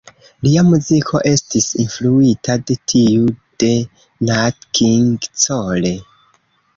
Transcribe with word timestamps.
Lia 0.45 0.61
muziko 0.67 1.19
estis 1.31 1.67
influita 1.83 2.55
de 2.71 2.77
tiu 2.93 3.27
de 3.65 3.69
Nat 4.31 4.65
King 4.79 5.07
Cole. 5.45 5.93